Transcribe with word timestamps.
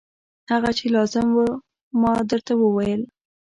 هغه 0.51 0.69
چې 0.77 0.85
لازم 0.95 1.27
و 1.37 1.45
ما 2.01 2.13
درته 2.29 2.53
وویل. 2.57 3.01